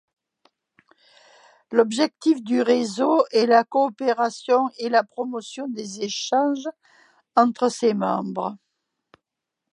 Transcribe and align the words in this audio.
L’objectif 1.71 2.41
du 2.41 2.63
réseau 2.63 3.23
est 3.31 3.45
la 3.45 3.63
coopération 3.63 4.67
et 4.79 4.89
la 4.89 5.03
promotion 5.03 5.67
des 5.67 6.01
échanges 6.01 6.67
entre 7.35 7.69
ses 7.69 7.93
membres. 7.93 8.57